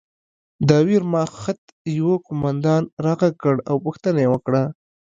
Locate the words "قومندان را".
2.25-3.13